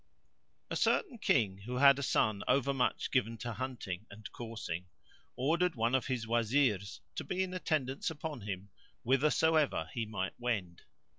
A 0.71 0.75
certain 0.75 1.19
King, 1.19 1.59
who 1.67 1.75
had 1.77 1.99
a 1.99 2.01
son 2.01 2.41
over 2.47 2.73
much 2.73 3.11
given 3.11 3.37
to 3.37 3.53
hunting 3.53 4.07
and 4.09 4.31
coursing, 4.31 4.87
ordered 5.35 5.75
one 5.75 5.93
of 5.93 6.07
his 6.07 6.25
Wazirs 6.25 7.01
to 7.13 7.23
be 7.23 7.43
in 7.43 7.53
attendance 7.53 8.09
upon 8.09 8.41
him 8.41 8.71
whithersoever 9.03 9.91
he 9.93 10.07
might 10.07 10.33
wend. 10.39 10.81